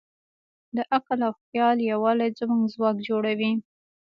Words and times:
د 0.75 0.77
عقل 0.95 1.19
او 1.27 1.33
خیال 1.45 1.77
یووالی 1.91 2.29
زموږ 2.39 2.63
ځواک 2.73 2.97
جوړوي. 3.07 3.51